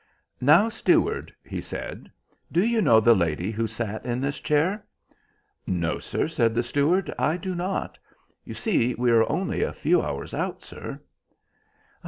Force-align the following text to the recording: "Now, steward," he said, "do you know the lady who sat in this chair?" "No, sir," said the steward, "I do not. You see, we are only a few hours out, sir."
"Now, 0.41 0.67
steward," 0.67 1.31
he 1.43 1.61
said, 1.61 2.09
"do 2.51 2.65
you 2.65 2.81
know 2.81 2.99
the 2.99 3.13
lady 3.13 3.51
who 3.51 3.67
sat 3.67 4.03
in 4.03 4.19
this 4.19 4.39
chair?" 4.39 4.83
"No, 5.67 5.99
sir," 5.99 6.27
said 6.27 6.55
the 6.55 6.63
steward, 6.63 7.13
"I 7.19 7.37
do 7.37 7.53
not. 7.53 7.99
You 8.43 8.55
see, 8.55 8.95
we 8.95 9.11
are 9.11 9.31
only 9.31 9.61
a 9.61 9.71
few 9.71 10.01
hours 10.01 10.33
out, 10.33 10.63
sir." 10.63 10.99